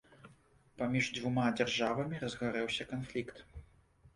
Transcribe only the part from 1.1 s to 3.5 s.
дзвюма дзяржавамі разгарэўся канфлікт.